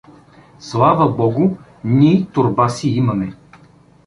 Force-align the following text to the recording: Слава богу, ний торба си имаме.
Слава 0.59 1.07
богу, 1.07 1.57
ний 1.83 2.23
торба 2.25 2.69
си 2.69 2.89
имаме. 2.89 3.33